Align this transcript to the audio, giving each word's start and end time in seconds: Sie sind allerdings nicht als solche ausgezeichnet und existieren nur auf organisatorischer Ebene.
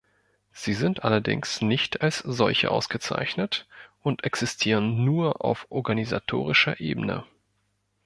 Sie 0.51 0.73
sind 0.73 1.03
allerdings 1.03 1.61
nicht 1.61 2.01
als 2.01 2.17
solche 2.17 2.71
ausgezeichnet 2.71 3.67
und 4.01 4.23
existieren 4.23 5.05
nur 5.05 5.45
auf 5.45 5.67
organisatorischer 5.69 6.79
Ebene. 6.79 7.23